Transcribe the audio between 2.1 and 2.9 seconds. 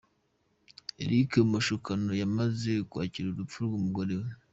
yamaze